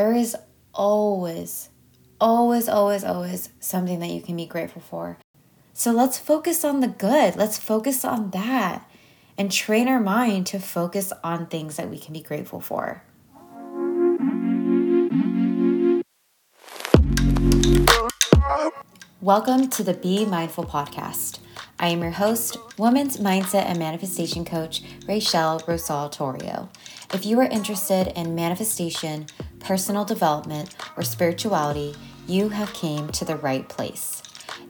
there 0.00 0.14
is 0.14 0.34
always, 0.72 1.68
always, 2.18 2.70
always, 2.70 3.04
always 3.04 3.50
something 3.60 3.98
that 3.98 4.08
you 4.08 4.22
can 4.22 4.34
be 4.34 4.46
grateful 4.46 4.80
for. 4.80 5.18
So 5.74 5.92
let's 5.92 6.16
focus 6.16 6.64
on 6.64 6.80
the 6.80 6.88
good. 6.88 7.36
Let's 7.36 7.58
focus 7.58 8.02
on 8.02 8.30
that 8.30 8.90
and 9.36 9.52
train 9.52 9.88
our 9.88 10.00
mind 10.00 10.46
to 10.46 10.58
focus 10.58 11.12
on 11.22 11.48
things 11.48 11.76
that 11.76 11.90
we 11.90 11.98
can 11.98 12.14
be 12.14 12.22
grateful 12.22 12.62
for. 12.62 13.02
Welcome 19.20 19.68
to 19.68 19.84
the 19.84 19.92
Be 19.92 20.24
Mindful 20.24 20.64
podcast. 20.64 21.40
I 21.78 21.88
am 21.88 22.00
your 22.00 22.12
host, 22.12 22.56
woman's 22.78 23.18
mindset 23.18 23.66
and 23.66 23.78
manifestation 23.78 24.46
coach, 24.46 24.82
Raechelle 25.00 25.66
Rosal 25.68 26.08
Torrio. 26.08 26.70
If 27.12 27.26
you 27.26 27.38
are 27.40 27.44
interested 27.44 28.12
in 28.16 28.34
manifestation, 28.34 29.26
personal 29.70 30.04
development, 30.04 30.74
or 30.96 31.02
spirituality, 31.04 31.94
you 32.26 32.48
have 32.48 32.74
came 32.74 33.06
to 33.06 33.24
the 33.24 33.36
right 33.36 33.68
place. 33.68 34.20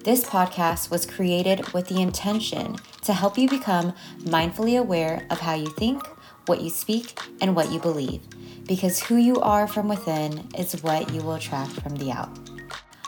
This 0.05 0.25
podcast 0.25 0.91
was 0.91 1.07
created 1.07 1.73
with 1.73 1.89
the 1.89 2.03
intention 2.03 2.77
to 3.05 3.15
help 3.15 3.39
you 3.39 3.49
become 3.49 3.95
mindfully 4.25 4.79
aware 4.79 5.27
of 5.31 5.41
how 5.41 5.55
you 5.55 5.71
think, 5.71 6.07
what 6.45 6.61
you 6.61 6.69
speak, 6.69 7.19
and 7.41 7.57
what 7.57 7.73
you 7.73 7.79
believe, 7.79 8.21
because 8.67 9.01
who 9.05 9.17
you 9.17 9.37
are 9.37 9.67
from 9.67 9.89
within 9.89 10.47
is 10.59 10.83
what 10.83 11.11
you 11.15 11.23
will 11.23 11.37
attract 11.37 11.73
from 11.81 11.97
the 11.97 12.13
out. 12.13 12.39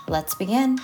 Let's 0.09 0.35
begin. 0.35 0.79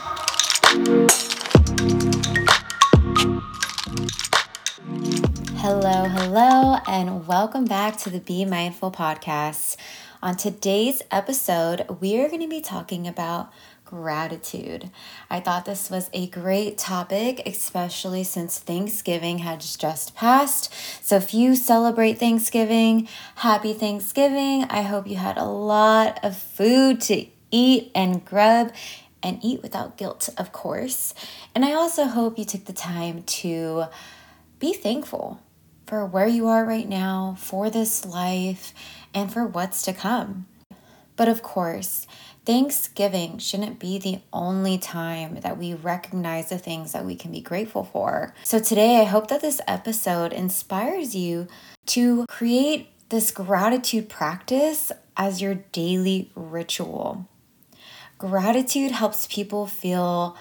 Hello, 5.56 6.04
hello, 6.04 6.76
and 6.86 7.26
welcome 7.26 7.64
back 7.64 7.96
to 7.98 8.10
the 8.10 8.20
Be 8.20 8.44
Mindful 8.44 8.90
podcast. 8.90 9.76
On 10.20 10.36
today's 10.36 11.00
episode, 11.12 11.86
we 12.00 12.20
are 12.20 12.28
going 12.28 12.40
to 12.40 12.48
be 12.48 12.60
talking 12.60 13.06
about 13.06 13.52
gratitude. 13.84 14.90
I 15.30 15.38
thought 15.38 15.64
this 15.64 15.90
was 15.90 16.10
a 16.12 16.26
great 16.26 16.76
topic, 16.76 17.40
especially 17.46 18.24
since 18.24 18.58
Thanksgiving 18.58 19.38
had 19.38 19.60
just 19.60 20.16
passed. 20.16 20.74
So, 21.04 21.14
if 21.14 21.32
you 21.32 21.54
celebrate 21.54 22.18
Thanksgiving, 22.18 23.06
happy 23.36 23.72
Thanksgiving. 23.72 24.64
I 24.64 24.82
hope 24.82 25.06
you 25.06 25.14
had 25.16 25.38
a 25.38 25.44
lot 25.44 26.18
of 26.24 26.36
food 26.36 27.00
to 27.02 27.24
eat 27.52 27.92
and 27.94 28.24
grub 28.24 28.72
and 29.22 29.38
eat 29.40 29.62
without 29.62 29.96
guilt, 29.96 30.30
of 30.36 30.50
course. 30.50 31.14
And 31.54 31.64
I 31.64 31.74
also 31.74 32.06
hope 32.06 32.40
you 32.40 32.44
took 32.44 32.64
the 32.64 32.72
time 32.72 33.22
to 33.22 33.84
be 34.58 34.72
thankful 34.72 35.40
for 35.88 36.04
where 36.04 36.26
you 36.26 36.46
are 36.48 36.66
right 36.66 36.88
now, 36.88 37.34
for 37.38 37.70
this 37.70 38.04
life, 38.04 38.74
and 39.14 39.32
for 39.32 39.46
what's 39.46 39.82
to 39.82 39.92
come. 39.92 40.46
But 41.16 41.28
of 41.28 41.42
course, 41.42 42.06
Thanksgiving 42.44 43.38
shouldn't 43.38 43.78
be 43.78 43.98
the 43.98 44.20
only 44.32 44.78
time 44.78 45.40
that 45.40 45.58
we 45.58 45.74
recognize 45.74 46.48
the 46.48 46.58
things 46.58 46.92
that 46.92 47.04
we 47.04 47.14
can 47.14 47.30
be 47.30 47.40
grateful 47.40 47.84
for. 47.84 48.32
So, 48.42 48.58
today, 48.58 49.00
I 49.00 49.04
hope 49.04 49.28
that 49.28 49.42
this 49.42 49.60
episode 49.66 50.32
inspires 50.32 51.14
you 51.14 51.48
to 51.86 52.24
create 52.28 52.88
this 53.10 53.30
gratitude 53.30 54.08
practice 54.08 54.92
as 55.16 55.42
your 55.42 55.56
daily 55.72 56.30
ritual. 56.34 57.28
Gratitude 58.16 58.92
helps 58.92 59.26
people 59.26 59.66
feel 59.66 60.36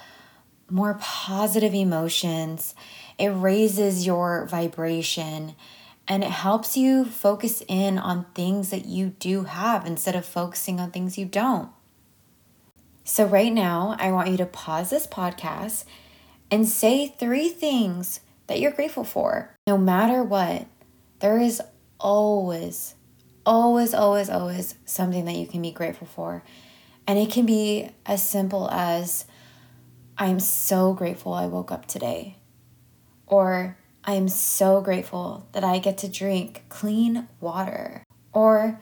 more 0.70 0.98
positive 1.02 1.74
emotions, 1.74 2.76
it 3.18 3.30
raises 3.30 4.06
your 4.06 4.46
vibration, 4.46 5.56
and 6.08 6.24
it 6.24 6.30
helps 6.30 6.78
you 6.78 7.06
focus 7.06 7.62
in 7.68 7.98
on 7.98 8.26
things 8.34 8.70
that 8.70 8.86
you 8.86 9.10
do 9.20 9.44
have 9.44 9.86
instead 9.86 10.16
of 10.16 10.26
focusing 10.26 10.80
on 10.80 10.92
things 10.92 11.18
you 11.18 11.26
don't. 11.26 11.70
So, 13.04 13.26
right 13.26 13.54
now, 13.54 13.96
I 14.00 14.12
want 14.12 14.30
you 14.30 14.38
to 14.38 14.46
pause 14.46 14.90
this 14.90 15.08
podcast 15.08 15.86
and 16.52 16.68
say 16.68 17.08
three 17.08 17.50
things 17.50 18.22
that 18.48 18.60
you're 18.60 18.72
grateful 18.72 19.04
for. 19.04 19.56
No 19.68 19.78
matter 19.78 20.24
what, 20.24 20.68
there 21.20 21.40
is 21.40 21.62
always, 22.00 22.96
always, 23.46 23.94
always, 23.94 24.30
always 24.30 24.76
something 24.86 25.26
that 25.26 25.36
you 25.36 25.48
can 25.48 25.62
be 25.62 25.72
grateful 25.72 26.08
for. 26.08 26.44
And 27.06 27.18
it 27.18 27.32
can 27.32 27.46
be 27.46 27.90
as 28.06 28.28
simple 28.28 28.70
as 28.72 29.26
I'm 30.18 30.40
so 30.40 30.94
grateful 30.94 31.34
I 31.34 31.48
woke 31.48 31.72
up 31.72 31.86
today. 31.86 32.38
Or 33.26 33.78
I'm 34.08 34.30
so 34.30 34.80
grateful 34.80 35.46
that 35.52 35.66
I 35.66 35.80
get 35.80 35.98
to 35.98 36.08
drink 36.08 36.64
clean 36.70 37.28
water. 37.42 38.04
Or 38.32 38.80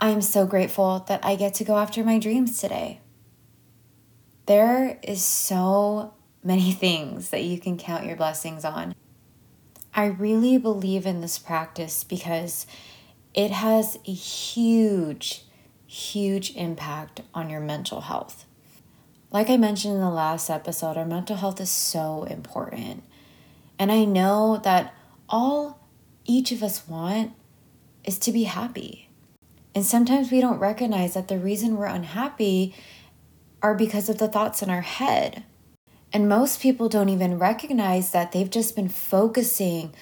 I'm 0.00 0.20
so 0.20 0.44
grateful 0.44 1.04
that 1.06 1.24
I 1.24 1.36
get 1.36 1.54
to 1.54 1.64
go 1.64 1.78
after 1.78 2.02
my 2.02 2.18
dreams 2.18 2.60
today. 2.60 3.00
There 4.46 4.98
is 5.04 5.24
so 5.24 6.14
many 6.42 6.72
things 6.84 7.30
that 7.30 7.44
you 7.44 7.60
can 7.60 7.78
count 7.78 8.06
your 8.06 8.16
blessings 8.16 8.64
on. 8.64 8.96
I 9.94 10.06
really 10.06 10.58
believe 10.58 11.06
in 11.06 11.20
this 11.20 11.38
practice 11.38 12.02
because 12.02 12.66
it 13.34 13.52
has 13.52 13.98
a 14.04 14.12
huge 14.12 15.44
huge 15.86 16.54
impact 16.56 17.20
on 17.32 17.48
your 17.48 17.60
mental 17.60 18.02
health. 18.02 18.44
Like 19.30 19.48
I 19.48 19.56
mentioned 19.56 19.94
in 19.94 20.00
the 20.00 20.10
last 20.10 20.50
episode, 20.50 20.96
our 20.96 21.04
mental 21.04 21.36
health 21.36 21.60
is 21.60 21.70
so 21.70 22.24
important. 22.24 23.04
And 23.78 23.92
I 23.92 24.04
know 24.04 24.60
that 24.64 24.94
all 25.28 25.86
each 26.24 26.52
of 26.52 26.62
us 26.62 26.88
want 26.88 27.32
is 28.04 28.18
to 28.20 28.32
be 28.32 28.44
happy. 28.44 29.08
And 29.74 29.84
sometimes 29.84 30.30
we 30.30 30.40
don't 30.40 30.58
recognize 30.58 31.14
that 31.14 31.28
the 31.28 31.38
reason 31.38 31.76
we're 31.76 31.86
unhappy 31.86 32.74
are 33.62 33.74
because 33.74 34.08
of 34.08 34.18
the 34.18 34.28
thoughts 34.28 34.62
in 34.62 34.70
our 34.70 34.80
head. 34.80 35.44
And 36.12 36.28
most 36.28 36.60
people 36.60 36.88
don't 36.88 37.08
even 37.08 37.38
recognize 37.38 38.12
that 38.12 38.32
they've 38.32 38.48
just 38.50 38.74
been 38.74 38.88
focusing 38.88 39.94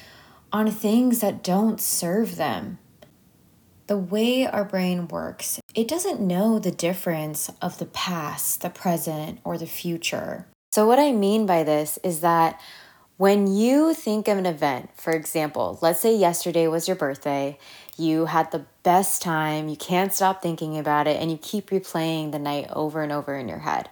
on 0.52 0.70
things 0.70 1.20
that 1.20 1.42
don't 1.42 1.80
serve 1.80 2.36
them 2.36 2.78
the 3.86 3.96
way 3.96 4.46
our 4.46 4.64
brain 4.64 5.08
works, 5.08 5.60
it 5.74 5.88
doesn't 5.88 6.20
know 6.20 6.58
the 6.58 6.70
difference 6.70 7.50
of 7.60 7.78
the 7.78 7.86
past, 7.86 8.62
the 8.62 8.70
present, 8.70 9.40
or 9.44 9.58
the 9.58 9.66
future. 9.66 10.46
So, 10.72 10.86
what 10.86 10.98
I 10.98 11.12
mean 11.12 11.46
by 11.46 11.62
this 11.62 11.98
is 12.02 12.20
that 12.20 12.60
when 13.16 13.46
you 13.46 13.94
think 13.94 14.26
of 14.26 14.38
an 14.38 14.46
event, 14.46 14.90
for 14.96 15.12
example, 15.12 15.78
let's 15.80 16.00
say 16.00 16.16
yesterday 16.16 16.66
was 16.66 16.88
your 16.88 16.96
birthday, 16.96 17.58
you 17.96 18.26
had 18.26 18.50
the 18.50 18.66
best 18.82 19.22
time, 19.22 19.68
you 19.68 19.76
can't 19.76 20.12
stop 20.12 20.42
thinking 20.42 20.76
about 20.76 21.06
it, 21.06 21.20
and 21.20 21.30
you 21.30 21.38
keep 21.38 21.70
replaying 21.70 22.32
the 22.32 22.38
night 22.40 22.66
over 22.70 23.02
and 23.02 23.12
over 23.12 23.36
in 23.36 23.48
your 23.48 23.60
head. 23.60 23.88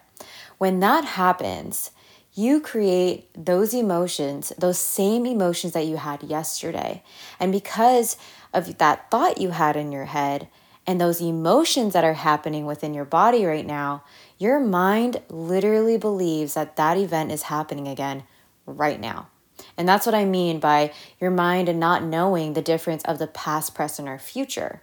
When 0.59 0.81
that 0.81 1.05
happens, 1.05 1.93
you 2.35 2.61
create 2.61 3.29
those 3.37 3.75
emotions, 3.75 4.53
those 4.59 4.79
same 4.79 5.25
emotions 5.25 5.73
that 5.75 5.87
you 5.87 5.99
had 5.99 6.23
yesterday. 6.25 7.03
And 7.39 7.53
because 7.53 8.17
of 8.53 8.79
that 8.79 9.11
thought 9.11 9.41
you 9.41 9.51
had 9.51 9.77
in 9.77 9.93
your 9.93 10.07
head 10.07 10.49
and 10.85 11.01
those 11.01 11.21
emotions 11.21 11.93
that 11.93 12.05
are 12.05 12.15
happening 12.15 12.67
within 12.67 12.95
your 12.95 13.05
body 13.05 13.45
right 13.45 13.67
now, 13.67 14.03
your 14.39 14.59
mind 14.59 15.21
literally 15.29 15.97
believes 15.97 16.55
that 16.55 16.77
that 16.77 16.97
event 16.97 17.31
is 17.31 17.43
happening 17.43 17.87
again 17.87 18.25
right 18.67 19.01
now. 19.01 19.29
And 19.77 19.89
that's 19.89 20.07
what 20.07 20.15
I 20.15 20.25
mean 20.25 20.61
by 20.61 20.93
your 21.21 21.31
mind 21.31 21.69
and 21.69 21.79
not 21.79 22.03
knowing 22.03 22.53
the 22.53 22.63
difference 22.63 23.03
of 23.05 23.19
the 23.19 23.27
past, 23.27 23.75
present, 23.75 24.09
or 24.09 24.19
future. 24.19 24.83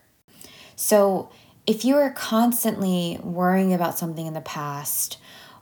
So, 0.76 1.30
if 1.68 1.86
you 1.86 1.98
are 1.98 2.12
constantly 2.12 3.20
worrying 3.22 3.74
about 3.74 3.98
something 3.98 4.26
in 4.26 4.34
the 4.34 4.42
past, 4.42 5.18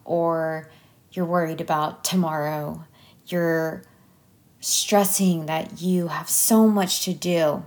or 0.05 0.69
you're 1.11 1.25
worried 1.25 1.59
about 1.59 2.03
tomorrow, 2.03 2.85
you're 3.25 3.83
stressing 4.59 5.47
that 5.47 5.81
you 5.81 6.07
have 6.07 6.29
so 6.29 6.67
much 6.67 7.03
to 7.05 7.13
do, 7.13 7.63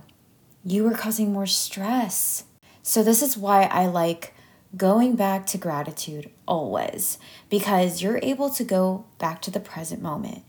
you 0.63 0.87
are 0.87 0.95
causing 0.95 1.33
more 1.33 1.45
stress. 1.45 2.45
So, 2.81 3.03
this 3.03 3.21
is 3.21 3.37
why 3.37 3.63
I 3.63 3.85
like 3.87 4.33
going 4.75 5.15
back 5.15 5.45
to 5.47 5.57
gratitude 5.57 6.29
always, 6.47 7.17
because 7.49 8.01
you're 8.01 8.19
able 8.21 8.49
to 8.51 8.63
go 8.63 9.05
back 9.17 9.41
to 9.43 9.51
the 9.51 9.59
present 9.59 10.01
moment 10.01 10.43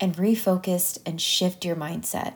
and 0.00 0.16
refocus 0.16 0.98
and 1.04 1.20
shift 1.20 1.64
your 1.64 1.76
mindset. 1.76 2.34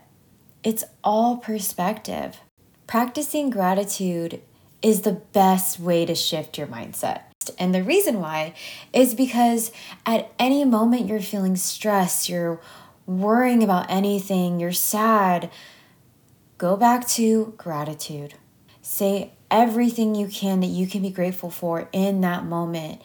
It's 0.62 0.84
all 1.02 1.36
perspective. 1.36 2.40
Practicing 2.86 3.50
gratitude 3.50 4.42
is 4.82 5.02
the 5.02 5.12
best 5.12 5.80
way 5.80 6.04
to 6.04 6.14
shift 6.14 6.58
your 6.58 6.66
mindset. 6.66 7.22
And 7.58 7.74
the 7.74 7.82
reason 7.82 8.20
why 8.20 8.54
is 8.92 9.14
because 9.14 9.72
at 10.06 10.32
any 10.38 10.64
moment 10.64 11.08
you're 11.08 11.20
feeling 11.20 11.56
stressed, 11.56 12.28
you're 12.28 12.60
worrying 13.06 13.62
about 13.62 13.90
anything, 13.90 14.60
you're 14.60 14.72
sad, 14.72 15.50
Go 16.62 16.76
back 16.76 17.08
to 17.08 17.54
gratitude. 17.56 18.34
Say 18.82 19.32
everything 19.52 20.14
you 20.14 20.26
can 20.26 20.60
that 20.60 20.66
you 20.66 20.86
can 20.88 21.02
be 21.02 21.10
grateful 21.10 21.50
for 21.50 21.88
in 21.92 22.22
that 22.22 22.44
moment. 22.44 23.00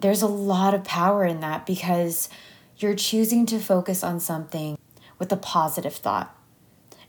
There's 0.00 0.20
a 0.20 0.26
lot 0.26 0.74
of 0.74 0.84
power 0.84 1.24
in 1.24 1.40
that 1.40 1.64
because 1.64 2.28
you're 2.76 2.96
choosing 2.96 3.46
to 3.46 3.58
focus 3.58 4.02
on 4.02 4.20
something 4.20 4.76
with 5.18 5.32
a 5.32 5.36
positive 5.36 5.94
thought. 5.94 6.36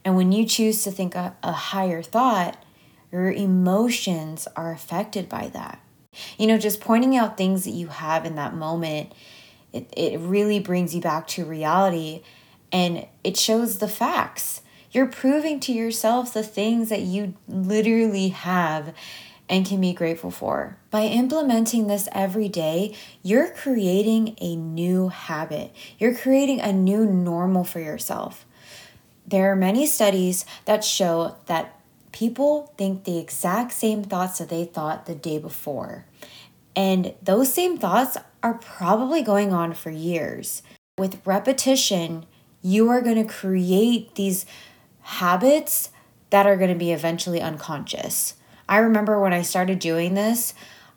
And 0.04 0.16
when 0.16 0.30
you 0.30 0.46
choose 0.46 0.84
to 0.84 0.92
think 0.92 1.16
a, 1.16 1.36
a 1.42 1.52
higher 1.52 2.00
thought, 2.00 2.62
your 3.10 3.30
emotions 3.30 4.46
are 4.56 4.72
affected 4.72 5.28
by 5.28 5.48
that. 5.48 5.82
You 6.38 6.46
know, 6.46 6.58
just 6.58 6.80
pointing 6.80 7.16
out 7.16 7.36
things 7.36 7.64
that 7.64 7.72
you 7.72 7.88
have 7.88 8.24
in 8.24 8.36
that 8.36 8.54
moment, 8.54 9.12
it, 9.72 9.92
it 9.96 10.20
really 10.20 10.60
brings 10.60 10.94
you 10.94 11.00
back 11.00 11.26
to 11.28 11.44
reality 11.44 12.22
and 12.72 13.06
it 13.24 13.36
shows 13.36 13.78
the 13.78 13.88
facts. 13.88 14.62
You're 14.96 15.04
proving 15.04 15.60
to 15.60 15.74
yourself 15.74 16.32
the 16.32 16.42
things 16.42 16.88
that 16.88 17.02
you 17.02 17.34
literally 17.46 18.28
have 18.28 18.94
and 19.46 19.66
can 19.66 19.78
be 19.78 19.92
grateful 19.92 20.30
for. 20.30 20.78
By 20.90 21.02
implementing 21.02 21.86
this 21.86 22.08
every 22.12 22.48
day, 22.48 22.96
you're 23.22 23.50
creating 23.50 24.36
a 24.40 24.56
new 24.56 25.08
habit. 25.08 25.76
You're 25.98 26.14
creating 26.14 26.62
a 26.62 26.72
new 26.72 27.04
normal 27.04 27.62
for 27.62 27.78
yourself. 27.78 28.46
There 29.26 29.52
are 29.52 29.54
many 29.54 29.86
studies 29.86 30.46
that 30.64 30.82
show 30.82 31.36
that 31.44 31.78
people 32.12 32.72
think 32.78 33.04
the 33.04 33.18
exact 33.18 33.72
same 33.72 34.02
thoughts 34.02 34.38
that 34.38 34.48
they 34.48 34.64
thought 34.64 35.04
the 35.04 35.14
day 35.14 35.36
before. 35.36 36.06
And 36.74 37.12
those 37.22 37.52
same 37.52 37.76
thoughts 37.76 38.16
are 38.42 38.54
probably 38.54 39.20
going 39.20 39.52
on 39.52 39.74
for 39.74 39.90
years. 39.90 40.62
With 40.96 41.20
repetition, 41.26 42.24
you 42.62 42.88
are 42.88 43.02
going 43.02 43.22
to 43.22 43.30
create 43.30 44.14
these 44.14 44.46
habits 45.06 45.90
that 46.30 46.46
are 46.46 46.56
going 46.56 46.72
to 46.72 46.78
be 46.78 46.90
eventually 46.90 47.40
unconscious. 47.40 48.34
I 48.68 48.78
remember 48.78 49.20
when 49.20 49.32
I 49.32 49.42
started 49.42 49.78
doing 49.78 50.14
this, 50.14 50.52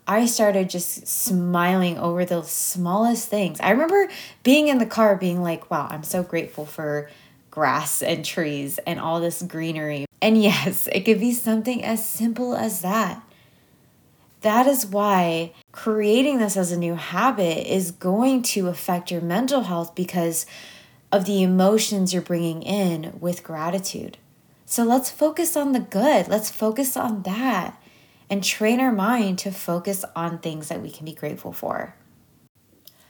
I 0.06 0.26
started 0.26 0.68
just 0.68 1.06
smiling 1.06 1.96
over 1.96 2.24
the 2.24 2.42
smallest 2.42 3.28
things. 3.28 3.60
I 3.60 3.70
remember 3.70 4.08
being 4.42 4.66
in 4.66 4.78
the 4.78 4.86
car 4.86 5.14
being 5.14 5.42
like, 5.42 5.70
wow, 5.70 5.86
I'm 5.88 6.02
so 6.02 6.24
grateful 6.24 6.66
for 6.66 7.08
grass 7.52 8.02
and 8.02 8.24
trees 8.24 8.78
and 8.84 8.98
all 8.98 9.20
this 9.20 9.42
greenery. 9.42 10.06
And 10.20 10.42
yes, 10.42 10.88
it 10.90 11.02
could 11.02 11.20
be 11.20 11.32
something 11.32 11.84
as 11.84 12.04
simple 12.04 12.56
as 12.56 12.82
that. 12.82 13.22
That 14.40 14.66
is 14.66 14.84
why 14.86 15.52
creating 15.70 16.38
this 16.38 16.56
as 16.56 16.72
a 16.72 16.78
new 16.78 16.96
habit 16.96 17.72
is 17.72 17.92
going 17.92 18.42
to 18.42 18.66
affect 18.66 19.12
your 19.12 19.20
mental 19.20 19.62
health 19.62 19.94
because 19.94 20.46
of 21.12 21.24
the 21.24 21.42
emotions 21.42 22.12
you're 22.12 22.22
bringing 22.22 22.62
in 22.62 23.18
with 23.20 23.42
gratitude. 23.42 24.18
So 24.66 24.84
let's 24.84 25.10
focus 25.10 25.56
on 25.56 25.72
the 25.72 25.80
good. 25.80 26.28
Let's 26.28 26.50
focus 26.50 26.96
on 26.96 27.22
that 27.22 27.82
and 28.28 28.44
train 28.44 28.78
our 28.78 28.92
mind 28.92 29.38
to 29.40 29.50
focus 29.50 30.04
on 30.14 30.38
things 30.38 30.68
that 30.68 30.80
we 30.80 30.90
can 30.90 31.04
be 31.04 31.12
grateful 31.12 31.52
for. 31.52 31.96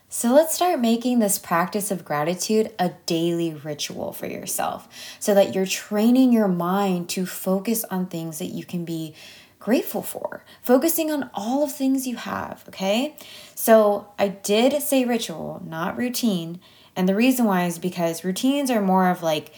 So 0.09 0.35
let's 0.35 0.55
start 0.55 0.81
making 0.81 1.21
this 1.21 1.39
practice 1.39 1.93
of 1.93 2.05
gratitude 2.05 2.73
a 2.81 2.95
daily 3.07 3.55
ritual 3.55 4.13
for 4.13 4.27
yourself 4.27 4.89
so 5.21 5.35
that 5.35 5.55
you're 5.55 5.67
training 5.67 6.33
your 6.33 6.49
mind 6.49 7.09
to 7.11 7.27
focus 7.27 7.85
on 7.85 8.07
things 8.07 8.41
that 8.41 8.47
you 8.47 8.65
can 8.65 8.85
be 8.85 9.15
grateful 9.61 10.03
for, 10.03 10.43
focusing 10.63 11.13
on 11.13 11.31
all 11.33 11.63
of 11.63 11.71
things 11.71 12.09
you 12.09 12.17
have, 12.17 12.65
okay? 12.67 13.15
So 13.55 14.09
I 14.19 14.29
did 14.29 14.83
say 14.83 15.05
ritual, 15.05 15.63
not 15.65 15.97
routine. 15.97 16.59
And 16.97 17.09
the 17.09 17.15
reason 17.15 17.47
why 17.47 17.65
is 17.65 17.79
because 17.79 18.25
routines 18.25 18.71
are 18.71 18.81
more 18.81 19.09
of 19.11 19.23
like 19.23 19.53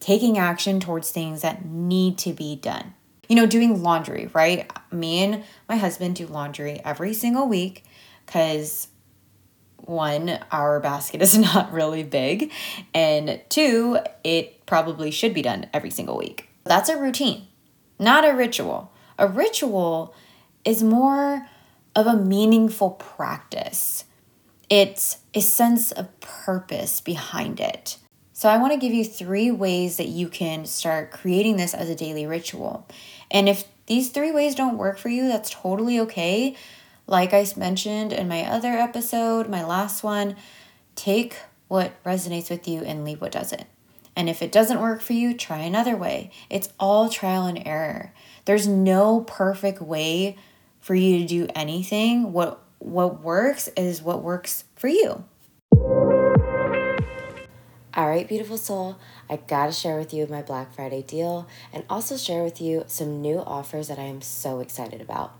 taking 0.00 0.38
action 0.38 0.80
towards 0.80 1.10
things 1.10 1.42
that 1.42 1.64
need 1.64 2.18
to 2.18 2.32
be 2.32 2.56
done. 2.56 2.94
You 3.28 3.36
know, 3.36 3.46
doing 3.46 3.82
laundry, 3.82 4.30
right? 4.32 4.70
Me 4.92 5.24
and 5.24 5.44
my 5.68 5.76
husband 5.76 6.16
do 6.16 6.26
laundry 6.26 6.80
every 6.84 7.12
single 7.12 7.48
week 7.48 7.84
because 8.24 8.88
one, 9.78 10.38
our 10.52 10.80
basket 10.80 11.22
is 11.22 11.36
not 11.36 11.72
really 11.72 12.02
big, 12.02 12.52
and 12.94 13.40
two, 13.48 13.98
it 14.24 14.66
probably 14.66 15.10
should 15.10 15.34
be 15.34 15.42
done 15.42 15.66
every 15.72 15.90
single 15.90 16.16
week. 16.16 16.48
That's 16.64 16.88
a 16.88 16.96
routine, 16.96 17.46
not 17.98 18.28
a 18.28 18.34
ritual. 18.34 18.92
A 19.18 19.26
ritual 19.26 20.14
is 20.64 20.82
more 20.82 21.48
of 21.94 22.06
a 22.06 22.16
meaningful 22.16 22.90
practice. 22.90 24.04
It's 24.68 25.18
a 25.34 25.40
sense 25.40 25.92
of 25.92 26.20
purpose 26.20 27.00
behind 27.00 27.60
it. 27.60 27.98
So, 28.32 28.48
I 28.48 28.58
want 28.58 28.74
to 28.74 28.78
give 28.78 28.92
you 28.92 29.04
three 29.04 29.50
ways 29.50 29.96
that 29.96 30.08
you 30.08 30.28
can 30.28 30.66
start 30.66 31.10
creating 31.10 31.56
this 31.56 31.72
as 31.72 31.88
a 31.88 31.94
daily 31.94 32.26
ritual. 32.26 32.86
And 33.30 33.48
if 33.48 33.64
these 33.86 34.10
three 34.10 34.30
ways 34.30 34.54
don't 34.54 34.76
work 34.76 34.98
for 34.98 35.08
you, 35.08 35.28
that's 35.28 35.50
totally 35.50 35.98
okay. 36.00 36.54
Like 37.06 37.32
I 37.32 37.46
mentioned 37.56 38.12
in 38.12 38.28
my 38.28 38.44
other 38.44 38.72
episode, 38.72 39.48
my 39.48 39.64
last 39.64 40.02
one, 40.02 40.36
take 40.96 41.38
what 41.68 42.02
resonates 42.04 42.50
with 42.50 42.66
you 42.66 42.82
and 42.82 43.04
leave 43.04 43.20
what 43.20 43.32
doesn't. 43.32 43.64
And 44.16 44.28
if 44.28 44.42
it 44.42 44.50
doesn't 44.50 44.80
work 44.80 45.02
for 45.02 45.12
you, 45.12 45.34
try 45.34 45.58
another 45.58 45.96
way. 45.96 46.30
It's 46.50 46.72
all 46.80 47.08
trial 47.08 47.46
and 47.46 47.62
error. 47.66 48.12
There's 48.46 48.66
no 48.66 49.20
perfect 49.20 49.80
way 49.80 50.36
for 50.80 50.94
you 50.94 51.18
to 51.18 51.26
do 51.26 51.48
anything. 51.54 52.32
What 52.32 52.62
what 52.78 53.22
works 53.22 53.68
is 53.76 54.02
what 54.02 54.22
works 54.22 54.64
for 54.74 54.88
you. 54.88 55.24
All 57.94 58.08
right, 58.08 58.28
beautiful 58.28 58.58
soul, 58.58 58.96
I 59.30 59.36
gotta 59.36 59.72
share 59.72 59.98
with 59.98 60.12
you 60.12 60.26
my 60.26 60.42
Black 60.42 60.74
Friday 60.74 61.00
deal 61.00 61.48
and 61.72 61.82
also 61.88 62.18
share 62.18 62.44
with 62.44 62.60
you 62.60 62.84
some 62.86 63.22
new 63.22 63.38
offers 63.38 63.88
that 63.88 63.98
I 63.98 64.02
am 64.02 64.20
so 64.20 64.60
excited 64.60 65.00
about. 65.00 65.32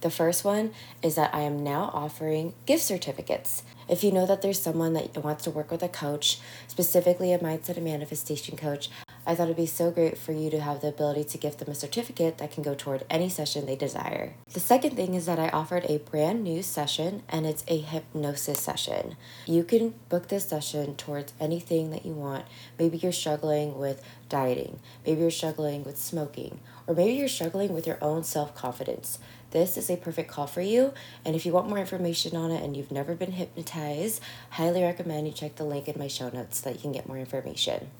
The 0.00 0.10
first 0.10 0.44
one 0.44 0.72
is 1.02 1.16
that 1.16 1.34
I 1.34 1.40
am 1.40 1.62
now 1.62 1.90
offering 1.92 2.54
gift 2.66 2.84
certificates. 2.84 3.62
If 3.88 4.04
you 4.04 4.12
know 4.12 4.26
that 4.26 4.42
there's 4.42 4.60
someone 4.60 4.92
that 4.94 5.22
wants 5.22 5.44
to 5.44 5.50
work 5.50 5.70
with 5.70 5.82
a 5.82 5.88
coach, 5.88 6.38
specifically 6.68 7.32
a 7.32 7.38
mindset 7.40 7.76
and 7.76 7.84
manifestation 7.84 8.56
coach, 8.56 8.90
I 9.28 9.34
thought 9.34 9.44
it'd 9.44 9.56
be 9.56 9.66
so 9.66 9.90
great 9.90 10.16
for 10.16 10.32
you 10.32 10.48
to 10.48 10.58
have 10.58 10.80
the 10.80 10.88
ability 10.88 11.24
to 11.24 11.36
gift 11.36 11.58
them 11.58 11.68
a 11.68 11.74
certificate 11.74 12.38
that 12.38 12.50
can 12.50 12.62
go 12.62 12.74
toward 12.74 13.04
any 13.10 13.28
session 13.28 13.66
they 13.66 13.76
desire. 13.76 14.32
The 14.54 14.58
second 14.58 14.96
thing 14.96 15.12
is 15.12 15.26
that 15.26 15.38
I 15.38 15.50
offered 15.50 15.84
a 15.84 15.98
brand 15.98 16.42
new 16.42 16.62
session 16.62 17.22
and 17.28 17.44
it's 17.44 17.62
a 17.68 17.76
hypnosis 17.76 18.58
session. 18.58 19.16
You 19.44 19.64
can 19.64 19.92
book 20.08 20.28
this 20.28 20.48
session 20.48 20.96
towards 20.96 21.34
anything 21.38 21.90
that 21.90 22.06
you 22.06 22.12
want. 22.12 22.46
Maybe 22.78 22.96
you're 22.96 23.12
struggling 23.12 23.78
with 23.78 24.02
dieting, 24.30 24.80
maybe 25.04 25.20
you're 25.20 25.30
struggling 25.30 25.84
with 25.84 25.98
smoking, 25.98 26.60
or 26.86 26.94
maybe 26.94 27.12
you're 27.12 27.28
struggling 27.28 27.74
with 27.74 27.86
your 27.86 27.98
own 28.00 28.24
self 28.24 28.54
confidence. 28.54 29.18
This 29.50 29.76
is 29.76 29.90
a 29.90 29.98
perfect 29.98 30.30
call 30.30 30.46
for 30.46 30.62
you. 30.62 30.94
And 31.26 31.36
if 31.36 31.44
you 31.44 31.52
want 31.52 31.68
more 31.68 31.78
information 31.78 32.34
on 32.34 32.50
it 32.50 32.64
and 32.64 32.74
you've 32.74 32.90
never 32.90 33.14
been 33.14 33.32
hypnotized, 33.32 34.22
highly 34.48 34.82
recommend 34.82 35.26
you 35.26 35.34
check 35.34 35.56
the 35.56 35.64
link 35.64 35.86
in 35.86 35.98
my 35.98 36.08
show 36.08 36.30
notes 36.30 36.60
so 36.60 36.70
that 36.70 36.76
you 36.76 36.80
can 36.80 36.92
get 36.92 37.06
more 37.06 37.18
information. 37.18 37.90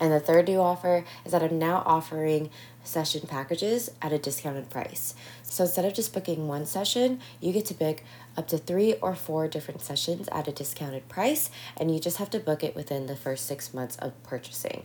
And 0.00 0.12
the 0.12 0.20
third 0.20 0.48
new 0.48 0.60
offer 0.60 1.04
is 1.24 1.32
that 1.32 1.42
I'm 1.42 1.58
now 1.58 1.82
offering 1.84 2.50
session 2.84 3.26
packages 3.26 3.90
at 4.00 4.12
a 4.12 4.18
discounted 4.18 4.70
price. 4.70 5.14
So 5.42 5.64
instead 5.64 5.84
of 5.84 5.94
just 5.94 6.14
booking 6.14 6.46
one 6.46 6.66
session, 6.66 7.20
you 7.40 7.52
get 7.52 7.66
to 7.66 7.74
book 7.74 8.02
up 8.36 8.48
to 8.48 8.58
three 8.58 8.94
or 8.94 9.14
four 9.14 9.48
different 9.48 9.82
sessions 9.82 10.28
at 10.30 10.48
a 10.48 10.52
discounted 10.52 11.08
price, 11.08 11.50
and 11.76 11.92
you 11.92 12.00
just 12.00 12.18
have 12.18 12.30
to 12.30 12.38
book 12.38 12.62
it 12.62 12.76
within 12.76 13.06
the 13.06 13.16
first 13.16 13.46
six 13.46 13.74
months 13.74 13.96
of 13.96 14.20
purchasing. 14.22 14.84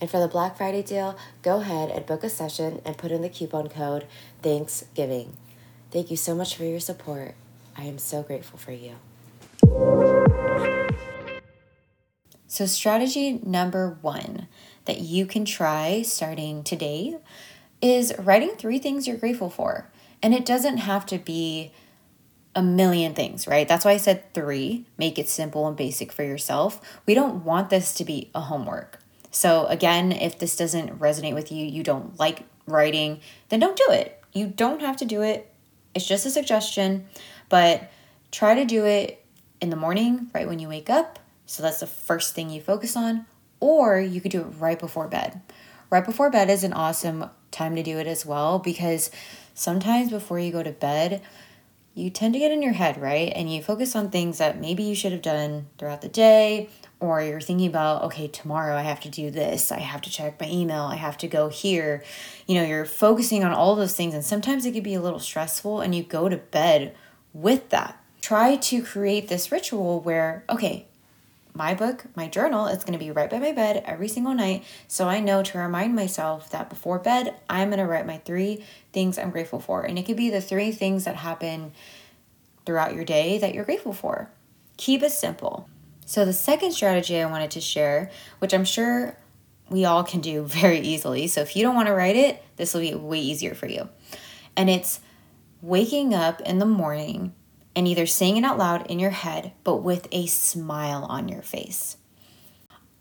And 0.00 0.10
for 0.10 0.18
the 0.18 0.28
Black 0.28 0.56
Friday 0.56 0.82
deal, 0.82 1.18
go 1.42 1.60
ahead 1.60 1.90
and 1.90 2.06
book 2.06 2.24
a 2.24 2.30
session 2.30 2.80
and 2.84 2.96
put 2.96 3.12
in 3.12 3.20
the 3.20 3.28
coupon 3.28 3.68
code 3.68 4.06
Thanksgiving. 4.42 5.36
Thank 5.90 6.10
you 6.10 6.16
so 6.16 6.34
much 6.34 6.56
for 6.56 6.64
your 6.64 6.80
support. 6.80 7.34
I 7.76 7.84
am 7.84 7.98
so 7.98 8.22
grateful 8.22 8.58
for 8.58 8.72
you. 8.72 8.96
So, 12.50 12.66
strategy 12.66 13.38
number 13.44 13.96
one 14.00 14.48
that 14.86 14.98
you 14.98 15.24
can 15.24 15.44
try 15.44 16.02
starting 16.02 16.64
today 16.64 17.16
is 17.80 18.12
writing 18.18 18.56
three 18.56 18.80
things 18.80 19.06
you're 19.06 19.16
grateful 19.16 19.50
for. 19.50 19.88
And 20.20 20.34
it 20.34 20.44
doesn't 20.44 20.78
have 20.78 21.06
to 21.06 21.18
be 21.18 21.70
a 22.56 22.60
million 22.60 23.14
things, 23.14 23.46
right? 23.46 23.68
That's 23.68 23.84
why 23.84 23.92
I 23.92 23.98
said 23.98 24.34
three. 24.34 24.84
Make 24.98 25.16
it 25.16 25.28
simple 25.28 25.68
and 25.68 25.76
basic 25.76 26.10
for 26.10 26.24
yourself. 26.24 26.80
We 27.06 27.14
don't 27.14 27.44
want 27.44 27.70
this 27.70 27.94
to 27.94 28.04
be 28.04 28.32
a 28.34 28.40
homework. 28.40 28.98
So, 29.30 29.66
again, 29.66 30.10
if 30.10 30.36
this 30.36 30.56
doesn't 30.56 30.98
resonate 30.98 31.34
with 31.34 31.52
you, 31.52 31.64
you 31.64 31.84
don't 31.84 32.18
like 32.18 32.42
writing, 32.66 33.20
then 33.48 33.60
don't 33.60 33.76
do 33.76 33.92
it. 33.92 34.20
You 34.32 34.48
don't 34.48 34.80
have 34.80 34.96
to 34.96 35.04
do 35.04 35.22
it. 35.22 35.54
It's 35.94 36.04
just 36.04 36.26
a 36.26 36.30
suggestion, 36.30 37.06
but 37.48 37.92
try 38.32 38.56
to 38.56 38.64
do 38.64 38.86
it 38.86 39.24
in 39.60 39.70
the 39.70 39.76
morning, 39.76 40.32
right 40.34 40.48
when 40.48 40.58
you 40.58 40.66
wake 40.66 40.90
up, 40.90 41.20
so 41.50 41.64
that's 41.64 41.80
the 41.80 41.86
first 41.88 42.32
thing 42.32 42.48
you 42.48 42.60
focus 42.60 42.96
on. 42.96 43.26
Or 43.58 43.98
you 43.98 44.20
could 44.20 44.30
do 44.30 44.42
it 44.42 44.54
right 44.60 44.78
before 44.78 45.08
bed. 45.08 45.40
Right 45.90 46.06
before 46.06 46.30
bed 46.30 46.48
is 46.48 46.62
an 46.62 46.72
awesome 46.72 47.28
time 47.50 47.74
to 47.74 47.82
do 47.82 47.98
it 47.98 48.06
as 48.06 48.24
well 48.24 48.60
because 48.60 49.10
sometimes 49.52 50.12
before 50.12 50.38
you 50.38 50.52
go 50.52 50.62
to 50.62 50.70
bed, 50.70 51.20
you 51.92 52.08
tend 52.08 52.34
to 52.34 52.38
get 52.38 52.52
in 52.52 52.62
your 52.62 52.74
head, 52.74 53.02
right? 53.02 53.32
And 53.34 53.52
you 53.52 53.64
focus 53.64 53.96
on 53.96 54.10
things 54.10 54.38
that 54.38 54.60
maybe 54.60 54.84
you 54.84 54.94
should 54.94 55.10
have 55.10 55.22
done 55.22 55.66
throughout 55.76 56.02
the 56.02 56.08
day, 56.08 56.68
or 57.00 57.20
you're 57.20 57.40
thinking 57.40 57.66
about, 57.66 58.04
okay, 58.04 58.28
tomorrow 58.28 58.76
I 58.76 58.82
have 58.82 59.00
to 59.00 59.08
do 59.08 59.32
this, 59.32 59.72
I 59.72 59.80
have 59.80 60.02
to 60.02 60.10
check 60.10 60.40
my 60.40 60.48
email, 60.48 60.82
I 60.82 60.94
have 60.94 61.18
to 61.18 61.26
go 61.26 61.48
here. 61.48 62.04
You 62.46 62.54
know, 62.54 62.64
you're 62.64 62.84
focusing 62.84 63.42
on 63.42 63.52
all 63.52 63.74
those 63.74 63.96
things, 63.96 64.14
and 64.14 64.24
sometimes 64.24 64.64
it 64.66 64.72
can 64.72 64.84
be 64.84 64.94
a 64.94 65.00
little 65.00 65.18
stressful, 65.18 65.80
and 65.80 65.96
you 65.96 66.04
go 66.04 66.28
to 66.28 66.36
bed 66.36 66.94
with 67.32 67.70
that. 67.70 68.00
Try 68.20 68.54
to 68.54 68.84
create 68.84 69.26
this 69.26 69.50
ritual 69.50 70.00
where, 70.00 70.44
okay, 70.48 70.86
my 71.54 71.74
book, 71.74 72.04
my 72.16 72.28
journal, 72.28 72.66
it's 72.66 72.84
going 72.84 72.98
to 72.98 73.04
be 73.04 73.10
right 73.10 73.30
by 73.30 73.38
my 73.38 73.52
bed 73.52 73.82
every 73.86 74.08
single 74.08 74.34
night. 74.34 74.64
So 74.88 75.08
I 75.08 75.20
know 75.20 75.42
to 75.42 75.58
remind 75.58 75.94
myself 75.94 76.50
that 76.50 76.70
before 76.70 76.98
bed, 76.98 77.34
I'm 77.48 77.68
going 77.68 77.78
to 77.78 77.86
write 77.86 78.06
my 78.06 78.18
three 78.18 78.64
things 78.92 79.18
I'm 79.18 79.30
grateful 79.30 79.60
for. 79.60 79.82
And 79.82 79.98
it 79.98 80.06
could 80.06 80.16
be 80.16 80.30
the 80.30 80.40
three 80.40 80.72
things 80.72 81.04
that 81.04 81.16
happen 81.16 81.72
throughout 82.64 82.94
your 82.94 83.04
day 83.04 83.38
that 83.38 83.54
you're 83.54 83.64
grateful 83.64 83.92
for. 83.92 84.30
Keep 84.76 85.02
it 85.02 85.12
simple. 85.12 85.68
So, 86.06 86.24
the 86.24 86.32
second 86.32 86.72
strategy 86.72 87.20
I 87.20 87.26
wanted 87.26 87.52
to 87.52 87.60
share, 87.60 88.10
which 88.40 88.52
I'm 88.52 88.64
sure 88.64 89.16
we 89.68 89.84
all 89.84 90.02
can 90.02 90.20
do 90.20 90.42
very 90.46 90.80
easily. 90.80 91.26
So, 91.28 91.40
if 91.40 91.54
you 91.54 91.62
don't 91.62 91.74
want 91.74 91.88
to 91.88 91.94
write 91.94 92.16
it, 92.16 92.42
this 92.56 92.74
will 92.74 92.80
be 92.80 92.94
way 92.94 93.20
easier 93.20 93.54
for 93.54 93.66
you. 93.66 93.88
And 94.56 94.68
it's 94.68 95.00
waking 95.62 96.14
up 96.14 96.40
in 96.40 96.58
the 96.58 96.66
morning 96.66 97.34
and 97.80 97.88
either 97.88 98.04
saying 98.04 98.36
it 98.36 98.44
out 98.44 98.58
loud 98.58 98.86
in 98.88 98.98
your 98.98 99.08
head, 99.08 99.52
but 99.64 99.76
with 99.76 100.06
a 100.12 100.26
smile 100.26 101.06
on 101.08 101.30
your 101.30 101.40
face. 101.40 101.96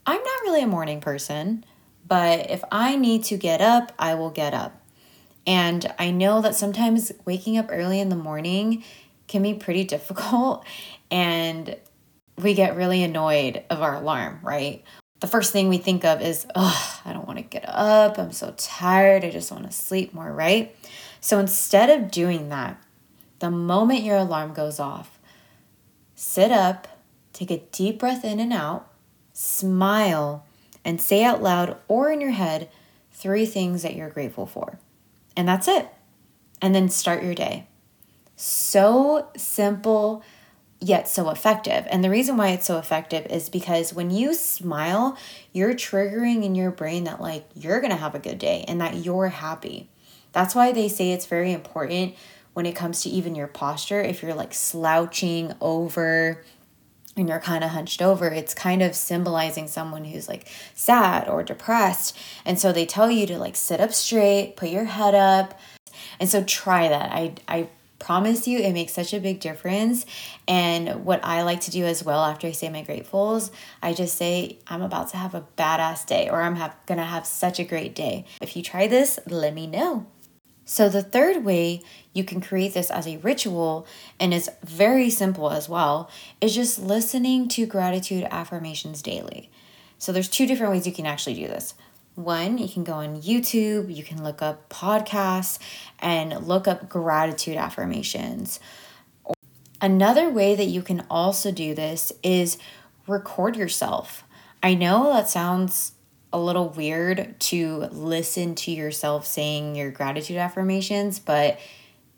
I'm 0.05 0.23
not 0.23 0.41
really 0.43 0.63
a 0.63 0.67
morning 0.67 1.01
person, 1.01 1.65
but 2.07 2.49
if 2.49 2.63
I 2.71 2.95
need 2.95 3.25
to 3.25 3.35
get 3.35 3.59
up, 3.59 3.91
I 3.99 4.15
will 4.15 4.29
get 4.29 4.53
up. 4.53 4.81
And 5.45 5.93
I 5.99 6.11
know 6.11 6.39
that 6.39 6.55
sometimes 6.55 7.11
waking 7.25 7.57
up 7.57 7.67
early 7.69 7.99
in 7.99 8.07
the 8.07 8.15
morning 8.15 8.85
can 9.27 9.43
be 9.43 9.53
pretty 9.53 9.83
difficult 9.95 10.65
and 11.11 11.75
we 12.37 12.53
get 12.53 12.77
really 12.77 13.03
annoyed 13.03 13.61
of 13.69 13.81
our 13.81 13.95
alarm, 13.95 14.39
right? 14.41 14.81
The 15.19 15.27
first 15.27 15.51
thing 15.51 15.67
we 15.67 15.77
think 15.77 16.05
of 16.05 16.21
is, 16.21 16.47
oh, 16.55 17.01
I 17.03 17.11
don't 17.11 17.27
want 17.27 17.39
to 17.39 17.43
get 17.43 17.65
up. 17.67 18.17
I'm 18.17 18.31
so 18.31 18.53
tired. 18.55 19.25
I 19.25 19.29
just 19.29 19.51
want 19.51 19.65
to 19.65 19.73
sleep 19.73 20.13
more, 20.13 20.31
right? 20.31 20.73
So 21.19 21.37
instead 21.37 21.89
of 21.89 22.11
doing 22.11 22.47
that, 22.47 22.81
the 23.39 23.51
moment 23.51 24.03
your 24.03 24.17
alarm 24.17 24.53
goes 24.53 24.79
off, 24.79 25.19
sit 26.15 26.51
up, 26.51 26.87
take 27.33 27.51
a 27.51 27.63
deep 27.71 27.99
breath 27.99 28.23
in 28.23 28.39
and 28.39 28.53
out, 28.53 28.87
smile, 29.33 30.45
and 30.83 31.01
say 31.01 31.23
out 31.23 31.41
loud 31.41 31.77
or 31.87 32.11
in 32.11 32.21
your 32.21 32.31
head 32.31 32.69
three 33.11 33.45
things 33.45 33.81
that 33.81 33.95
you're 33.95 34.09
grateful 34.09 34.45
for. 34.45 34.79
And 35.35 35.47
that's 35.47 35.67
it. 35.67 35.87
And 36.61 36.75
then 36.75 36.89
start 36.89 37.23
your 37.23 37.35
day. 37.35 37.67
So 38.35 39.27
simple, 39.35 40.23
yet 40.79 41.07
so 41.07 41.29
effective. 41.29 41.85
And 41.89 42.03
the 42.03 42.09
reason 42.09 42.37
why 42.37 42.49
it's 42.49 42.65
so 42.65 42.77
effective 42.77 43.25
is 43.27 43.49
because 43.49 43.93
when 43.93 44.11
you 44.11 44.33
smile, 44.33 45.17
you're 45.51 45.73
triggering 45.73 46.43
in 46.43 46.55
your 46.55 46.71
brain 46.71 47.03
that, 47.05 47.21
like, 47.21 47.45
you're 47.55 47.81
gonna 47.81 47.95
have 47.95 48.15
a 48.15 48.19
good 48.19 48.39
day 48.39 48.65
and 48.67 48.79
that 48.81 48.97
you're 48.97 49.27
happy. 49.27 49.89
That's 50.31 50.55
why 50.55 50.71
they 50.71 50.87
say 50.87 51.11
it's 51.11 51.25
very 51.25 51.51
important 51.51 52.15
when 52.53 52.65
it 52.65 52.75
comes 52.75 53.03
to 53.03 53.09
even 53.09 53.35
your 53.35 53.47
posture. 53.47 54.01
If 54.01 54.21
you're 54.21 54.33
like 54.33 54.53
slouching 54.53 55.53
over, 55.61 56.43
and 57.19 57.27
you're 57.27 57.39
kind 57.39 57.63
of 57.63 57.71
hunched 57.71 58.01
over, 58.01 58.27
it's 58.27 58.53
kind 58.53 58.81
of 58.81 58.95
symbolizing 58.95 59.67
someone 59.67 60.05
who's 60.05 60.29
like 60.29 60.47
sad 60.73 61.27
or 61.27 61.43
depressed. 61.43 62.17
And 62.45 62.57
so 62.57 62.71
they 62.71 62.85
tell 62.85 63.11
you 63.11 63.27
to 63.27 63.37
like 63.37 63.55
sit 63.55 63.81
up 63.81 63.93
straight, 63.93 64.55
put 64.55 64.69
your 64.69 64.85
head 64.85 65.15
up. 65.15 65.59
And 66.19 66.29
so 66.29 66.43
try 66.43 66.87
that. 66.87 67.11
I 67.11 67.33
I 67.47 67.69
promise 67.99 68.47
you 68.47 68.59
it 68.59 68.71
makes 68.71 68.93
such 68.93 69.13
a 69.13 69.19
big 69.19 69.41
difference 69.41 70.05
and 70.47 71.03
what 71.03 71.19
i 71.21 71.41
like 71.43 71.59
to 71.59 71.69
do 71.69 71.85
as 71.85 72.01
well 72.01 72.23
after 72.23 72.47
i 72.47 72.51
say 72.51 72.69
my 72.69 72.81
gratefuls 72.81 73.51
i 73.83 73.93
just 73.93 74.17
say 74.17 74.57
i'm 74.67 74.81
about 74.81 75.09
to 75.09 75.17
have 75.17 75.35
a 75.35 75.45
badass 75.57 76.05
day 76.05 76.29
or 76.29 76.41
i'm 76.41 76.55
have, 76.55 76.73
gonna 76.85 77.05
have 77.05 77.27
such 77.27 77.59
a 77.59 77.63
great 77.65 77.93
day 77.93 78.25
if 78.41 78.55
you 78.55 78.63
try 78.63 78.87
this 78.87 79.19
let 79.27 79.53
me 79.53 79.67
know 79.67 80.05
so 80.69 80.87
the 80.87 81.01
third 81.01 81.43
way 81.43 81.81
you 82.13 82.23
can 82.23 82.39
create 82.39 82.73
this 82.73 82.91
as 82.91 83.07
a 83.07 83.17
ritual 83.17 83.87
and 84.19 84.33
it's 84.33 84.49
very 84.63 85.09
simple 85.09 85.49
as 85.49 85.67
well 85.67 86.09
is 86.39 86.53
just 86.53 86.79
listening 86.79 87.47
to 87.47 87.65
gratitude 87.65 88.27
affirmations 88.29 89.01
daily 89.01 89.49
so 89.97 90.11
there's 90.11 90.29
two 90.29 90.45
different 90.45 90.71
ways 90.71 90.85
you 90.85 90.93
can 90.93 91.05
actually 91.05 91.33
do 91.33 91.47
this 91.47 91.73
one, 92.19 92.57
you 92.57 92.67
can 92.67 92.83
go 92.83 92.93
on 92.93 93.21
YouTube, 93.21 93.95
you 93.95 94.03
can 94.03 94.23
look 94.23 94.41
up 94.41 94.67
podcasts 94.69 95.57
and 95.99 96.45
look 96.45 96.67
up 96.67 96.89
gratitude 96.89 97.55
affirmations. 97.55 98.59
Another 99.81 100.29
way 100.29 100.55
that 100.55 100.65
you 100.65 100.81
can 100.81 101.05
also 101.09 101.51
do 101.51 101.73
this 101.73 102.11
is 102.21 102.57
record 103.07 103.55
yourself. 103.55 104.25
I 104.61 104.73
know 104.73 105.13
that 105.13 105.29
sounds 105.29 105.93
a 106.31 106.39
little 106.39 106.69
weird 106.69 107.39
to 107.39 107.87
listen 107.91 108.55
to 108.55 108.71
yourself 108.71 109.25
saying 109.25 109.75
your 109.75 109.91
gratitude 109.91 110.37
affirmations, 110.37 111.19
but 111.19 111.59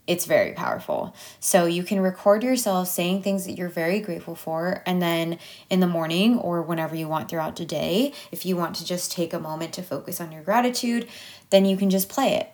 it's 0.06 0.24
very 0.26 0.52
powerful. 0.52 1.14
So 1.38 1.66
you 1.66 1.84
can 1.84 2.00
record 2.00 2.42
yourself 2.42 2.88
saying 2.88 3.22
things 3.22 3.46
that 3.46 3.52
you're 3.52 3.68
very 3.68 4.00
grateful 4.00 4.34
for, 4.34 4.82
and 4.84 5.00
then 5.00 5.38
in 5.70 5.80
the 5.80 5.86
morning 5.86 6.38
or 6.38 6.60
whenever 6.60 6.94
you 6.94 7.08
want 7.08 7.28
throughout 7.28 7.56
the 7.56 7.64
day, 7.64 8.12
if 8.30 8.44
you 8.44 8.56
want 8.56 8.76
to 8.76 8.84
just 8.84 9.12
take 9.12 9.32
a 9.32 9.38
moment 9.38 9.72
to 9.74 9.82
focus 9.82 10.20
on 10.20 10.32
your 10.32 10.42
gratitude, 10.42 11.08
then 11.50 11.64
you 11.64 11.76
can 11.76 11.88
just 11.88 12.08
play 12.08 12.34
it. 12.34 12.50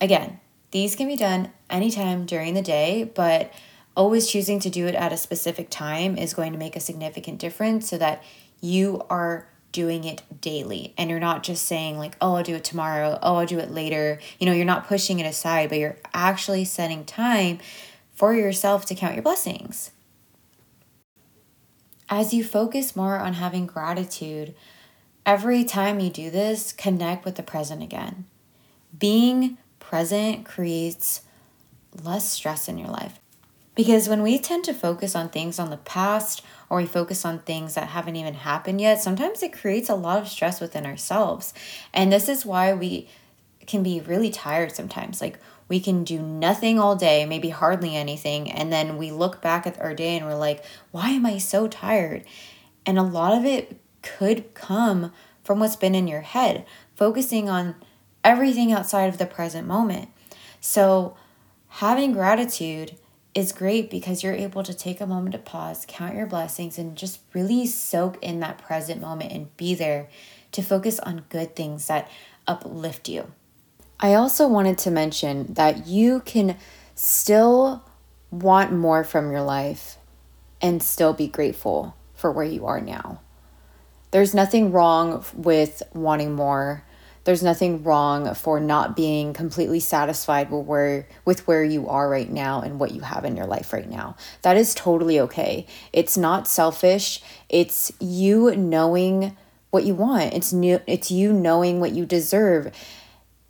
Again, 0.00 0.40
these 0.70 0.96
can 0.96 1.06
be 1.06 1.16
done 1.16 1.50
anytime 1.68 2.24
during 2.24 2.54
the 2.54 2.62
day, 2.62 3.04
but 3.14 3.52
always 3.96 4.28
choosing 4.28 4.60
to 4.60 4.70
do 4.70 4.86
it 4.86 4.94
at 4.94 5.12
a 5.12 5.16
specific 5.16 5.70
time 5.70 6.16
is 6.16 6.32
going 6.32 6.52
to 6.52 6.58
make 6.58 6.76
a 6.76 6.80
significant 6.80 7.38
difference 7.38 7.88
so 7.88 7.98
that 7.98 8.22
you 8.60 9.02
are 9.10 9.46
doing 9.72 10.04
it 10.04 10.22
daily. 10.40 10.94
And 10.96 11.10
you're 11.10 11.20
not 11.20 11.42
just 11.42 11.66
saying 11.66 11.98
like 11.98 12.16
oh 12.20 12.34
i'll 12.34 12.42
do 12.42 12.54
it 12.54 12.64
tomorrow. 12.64 13.18
Oh 13.22 13.36
i'll 13.36 13.46
do 13.46 13.58
it 13.58 13.70
later. 13.70 14.18
You 14.38 14.46
know 14.46 14.52
you're 14.52 14.64
not 14.64 14.86
pushing 14.88 15.18
it 15.18 15.26
aside 15.26 15.68
but 15.68 15.78
you're 15.78 15.98
actually 16.14 16.64
setting 16.64 17.04
time 17.04 17.58
for 18.14 18.34
yourself 18.34 18.86
to 18.86 18.94
count 18.94 19.14
your 19.14 19.22
blessings. 19.22 19.90
As 22.10 22.32
you 22.32 22.42
focus 22.42 22.96
more 22.96 23.18
on 23.18 23.34
having 23.34 23.66
gratitude 23.66 24.54
every 25.26 25.62
time 25.62 26.00
you 26.00 26.10
do 26.10 26.30
this 26.30 26.72
connect 26.72 27.24
with 27.24 27.36
the 27.36 27.42
present 27.42 27.82
again. 27.82 28.26
Being 28.98 29.58
present 29.78 30.44
creates 30.44 31.22
less 32.02 32.30
stress 32.30 32.68
in 32.68 32.78
your 32.78 32.88
life 32.88 33.20
because 33.78 34.08
when 34.08 34.24
we 34.24 34.40
tend 34.40 34.64
to 34.64 34.74
focus 34.74 35.14
on 35.14 35.28
things 35.28 35.60
on 35.60 35.70
the 35.70 35.76
past 35.76 36.42
or 36.68 36.78
we 36.78 36.86
focus 36.86 37.24
on 37.24 37.38
things 37.38 37.74
that 37.74 37.90
haven't 37.90 38.16
even 38.16 38.34
happened 38.34 38.80
yet, 38.80 39.00
sometimes 39.00 39.40
it 39.40 39.52
creates 39.52 39.88
a 39.88 39.94
lot 39.94 40.18
of 40.18 40.26
stress 40.26 40.60
within 40.60 40.84
ourselves. 40.84 41.54
And 41.94 42.12
this 42.12 42.28
is 42.28 42.44
why 42.44 42.74
we 42.74 43.08
can 43.68 43.84
be 43.84 44.00
really 44.00 44.30
tired 44.30 44.74
sometimes. 44.74 45.20
Like 45.20 45.38
we 45.68 45.78
can 45.78 46.02
do 46.02 46.18
nothing 46.18 46.80
all 46.80 46.96
day, 46.96 47.24
maybe 47.24 47.50
hardly 47.50 47.94
anything, 47.94 48.50
and 48.50 48.72
then 48.72 48.98
we 48.98 49.12
look 49.12 49.40
back 49.40 49.64
at 49.64 49.80
our 49.80 49.94
day 49.94 50.16
and 50.16 50.26
we're 50.26 50.34
like, 50.34 50.64
why 50.90 51.10
am 51.10 51.24
I 51.24 51.38
so 51.38 51.68
tired? 51.68 52.24
And 52.84 52.98
a 52.98 53.02
lot 53.04 53.38
of 53.38 53.44
it 53.44 53.78
could 54.02 54.54
come 54.54 55.12
from 55.44 55.60
what's 55.60 55.76
been 55.76 55.94
in 55.94 56.08
your 56.08 56.22
head, 56.22 56.66
focusing 56.96 57.48
on 57.48 57.76
everything 58.24 58.72
outside 58.72 59.06
of 59.06 59.18
the 59.18 59.26
present 59.26 59.68
moment. 59.68 60.08
So, 60.60 61.16
having 61.68 62.10
gratitude 62.10 62.96
is 63.34 63.52
great 63.52 63.90
because 63.90 64.22
you're 64.22 64.32
able 64.32 64.62
to 64.62 64.74
take 64.74 65.00
a 65.00 65.06
moment 65.06 65.32
to 65.32 65.38
pause, 65.38 65.84
count 65.86 66.14
your 66.14 66.26
blessings, 66.26 66.78
and 66.78 66.96
just 66.96 67.20
really 67.34 67.66
soak 67.66 68.22
in 68.22 68.40
that 68.40 68.58
present 68.58 69.00
moment 69.00 69.32
and 69.32 69.56
be 69.56 69.74
there 69.74 70.08
to 70.52 70.62
focus 70.62 70.98
on 71.00 71.24
good 71.28 71.54
things 71.54 71.86
that 71.86 72.10
uplift 72.46 73.08
you. 73.08 73.32
I 74.00 74.14
also 74.14 74.48
wanted 74.48 74.78
to 74.78 74.90
mention 74.90 75.52
that 75.54 75.86
you 75.86 76.20
can 76.20 76.56
still 76.94 77.84
want 78.30 78.72
more 78.72 79.04
from 79.04 79.30
your 79.30 79.42
life 79.42 79.96
and 80.60 80.82
still 80.82 81.12
be 81.12 81.28
grateful 81.28 81.94
for 82.14 82.32
where 82.32 82.44
you 82.44 82.66
are 82.66 82.80
now. 82.80 83.20
There's 84.10 84.34
nothing 84.34 84.72
wrong 84.72 85.24
with 85.34 85.82
wanting 85.92 86.34
more 86.34 86.84
there's 87.28 87.42
nothing 87.42 87.82
wrong 87.82 88.34
for 88.34 88.58
not 88.58 88.96
being 88.96 89.34
completely 89.34 89.80
satisfied 89.80 90.50
with 90.50 90.64
where 90.64 91.06
with 91.26 91.46
where 91.46 91.62
you 91.62 91.86
are 91.86 92.08
right 92.08 92.30
now 92.30 92.62
and 92.62 92.80
what 92.80 92.92
you 92.92 93.02
have 93.02 93.22
in 93.26 93.36
your 93.36 93.44
life 93.44 93.70
right 93.74 93.86
now. 93.86 94.16
That 94.40 94.56
is 94.56 94.74
totally 94.74 95.20
okay. 95.20 95.66
It's 95.92 96.16
not 96.16 96.48
selfish. 96.48 97.20
It's 97.50 97.92
you 98.00 98.56
knowing 98.56 99.36
what 99.68 99.84
you 99.84 99.94
want. 99.94 100.32
It's 100.32 100.54
new 100.54 100.80
it's 100.86 101.10
you 101.10 101.30
knowing 101.34 101.80
what 101.80 101.92
you 101.92 102.06
deserve. 102.06 102.74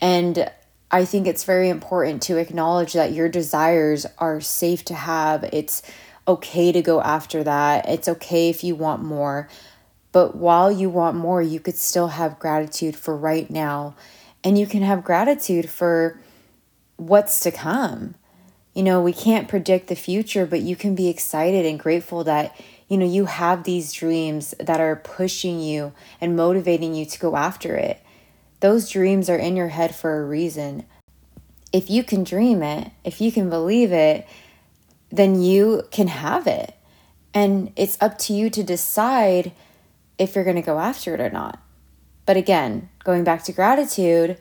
And 0.01 0.51
I 0.91 1.05
think 1.05 1.29
it's 1.29 1.45
very 1.45 1.69
important 1.69 2.21
to 2.23 2.37
acknowledge 2.37 2.95
that 2.95 3.13
your 3.13 3.29
desires 3.29 4.07
are 4.19 4.41
safe 4.41 4.85
to 4.87 4.95
have. 4.95 5.45
It's 5.53 5.83
okay 6.27 6.73
to 6.73 6.83
go 6.83 7.01
after 7.01 7.45
that. 7.45 7.89
It's 7.89 8.09
okay 8.09 8.49
if 8.49 8.65
you 8.65 8.75
want 8.75 9.05
more. 9.05 9.49
But 10.13 10.37
while 10.37 10.73
you 10.73 10.89
want 10.89 11.17
more, 11.17 11.43
you 11.43 11.61
could 11.61 11.77
still 11.77 12.09
have 12.09 12.39
gratitude 12.39 12.97
for 12.97 13.17
right 13.17 13.49
now. 13.51 13.95
And 14.43 14.59
you 14.59 14.67
can 14.67 14.83
have 14.83 15.05
gratitude 15.05 15.69
for 15.69 16.21
what's 16.97 17.41
to 17.41 17.51
come. 17.51 18.15
You 18.75 18.83
know, 18.83 19.03
we 19.03 19.13
can't 19.13 19.49
predict 19.49 19.89
the 19.89 19.97
future, 19.97 20.47
but 20.47 20.61
you 20.61 20.77
can 20.77 20.95
be 20.95 21.09
excited 21.09 21.67
and 21.67 21.79
grateful 21.79 22.25
that, 22.25 22.59
you 22.89 22.97
know, 22.97 23.07
you 23.07 23.25
have 23.25 23.65
these 23.65 23.93
dreams 23.93 24.55
that 24.61 24.81
are 24.81 24.97
pushing 24.97 25.61
you 25.61 25.93
and 26.21 26.37
motivating 26.37 26.95
you 26.95 27.05
to 27.07 27.19
go 27.19 27.37
after 27.37 27.75
it. 27.75 28.01
Those 28.61 28.91
dreams 28.91 29.29
are 29.29 29.37
in 29.37 29.57
your 29.57 29.69
head 29.69 29.95
for 29.95 30.21
a 30.21 30.25
reason. 30.25 30.85
If 31.73 31.91
you 31.91 32.03
can 32.03 32.25
dream 32.25 32.63
it, 32.63 32.93
if 33.05 33.21
you 33.21 33.31
can 33.31 33.51
believe 33.51 33.93
it, 33.93 34.27
then 35.11 35.41
you 35.43 35.83
can 35.91 36.09
have 36.09 36.47
it. 36.47 36.75
And 37.35 37.73
it's 37.77 38.01
up 38.01 38.19
to 38.19 38.33
you 38.33 38.49
to 38.51 38.63
decide 38.63 39.53
if 40.19 40.35
you're 40.35 40.45
going 40.45 40.57
to 40.57 40.63
go 40.63 40.79
after 40.79 41.15
it 41.15 41.21
or 41.21 41.31
not. 41.31 41.61
But 42.27 42.37
again, 42.37 42.91
going 43.05 43.25
back 43.25 43.45
to 43.45 43.53
gratitude, 43.53 44.39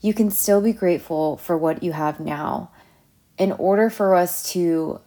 you 0.00 0.12
can 0.12 0.30
still 0.30 0.60
be 0.60 0.72
grateful 0.72 1.38
for 1.38 1.56
what 1.56 1.82
you 1.82 1.92
have 1.92 2.20
now. 2.20 2.70
In 3.38 3.52
order 3.52 3.88
for 3.88 4.14
us 4.14 4.52
to 4.52 5.00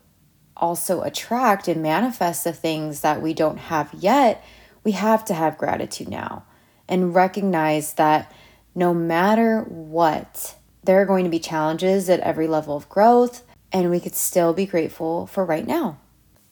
also 0.56 1.02
attract 1.04 1.68
and 1.68 1.84
manifest 1.84 2.44
the 2.44 2.54
things 2.54 3.02
that 3.02 3.22
we 3.22 3.34
don't 3.34 3.58
have 3.58 3.94
yet, 3.94 4.44
we 4.84 4.94
have 4.94 5.24
to 5.26 5.34
have 5.34 5.58
gratitude 5.58 6.10
now 6.10 6.44
and 6.90 7.14
recognize 7.14 7.94
that 7.94 8.32
no 8.74 8.94
matter 8.94 9.62
what, 9.62 10.56
there 10.84 11.02
are 11.02 11.06
going 11.06 11.26
to 11.26 11.30
be 11.30 11.40
challenges 11.40 12.10
at 12.10 12.20
every 12.22 12.48
level 12.48 12.76
of 12.76 12.88
growth, 12.90 13.44
and 13.72 13.90
we 13.90 14.00
could 14.00 14.16
still 14.16 14.54
be 14.54 14.66
grateful 14.66 15.28
for 15.28 15.44
right 15.44 15.68
now. 15.68 16.00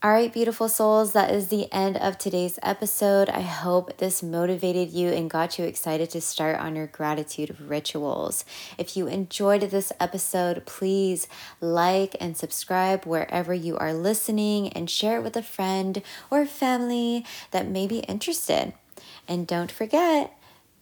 All 0.06 0.12
right, 0.12 0.32
beautiful 0.32 0.70
souls, 0.70 1.14
that 1.14 1.32
is 1.32 1.48
the 1.48 1.68
end 1.74 1.98
of 1.98 2.20
today's 2.20 2.60
episode. 2.62 3.28
I 3.28 3.42
hope 3.42 3.98
this 3.98 4.22
motivated 4.22 4.92
you 4.92 5.10
and 5.10 5.28
got 5.28 5.58
you 5.58 5.66
excited 5.66 6.12
to 6.12 6.22
start 6.22 6.60
on 6.60 6.76
your 6.76 6.86
gratitude 6.86 7.58
rituals. 7.60 8.46
If 8.78 8.96
you 8.96 9.08
enjoyed 9.08 9.62
this 9.62 9.92
episode, 10.00 10.68
please 10.68 11.28
like 11.60 12.16
and 12.20 12.38
subscribe 12.38 13.06
wherever 13.06 13.52
you 13.52 13.78
are 13.78 13.96
listening 13.96 14.72
and 14.74 14.92
share 14.92 15.18
it 15.18 15.24
with 15.24 15.36
a 15.36 15.42
friend 15.42 16.04
or 16.30 16.46
family 16.46 17.26
that 17.50 17.68
may 17.68 17.88
be 17.88 18.02
interested. 18.02 18.74
And 19.28 19.48
don't 19.48 19.72
forget, 19.72 20.38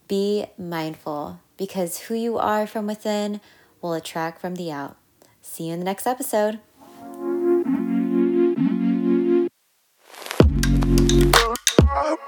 be 0.10 0.48
mindful 0.58 1.40
because 1.56 1.98
who 1.98 2.14
you 2.14 2.38
are 2.38 2.68
from 2.68 2.88
within 2.88 3.40
will 3.82 3.94
attract 3.94 4.42
from 4.42 4.56
the 4.56 4.70
out. 4.70 4.98
See 5.42 5.68
you 5.68 5.74
in 5.74 5.80
the 5.80 5.86
next 5.86 6.08
episode. 6.08 6.60
Yeah. 12.04 12.20